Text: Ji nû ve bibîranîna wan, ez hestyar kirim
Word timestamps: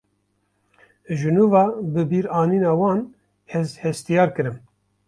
Ji 1.17 1.29
nû 1.35 1.43
ve 1.53 1.63
bibîranîna 1.93 2.71
wan, 2.79 2.99
ez 3.57 3.67
hestyar 3.83 4.29
kirim 4.35 4.57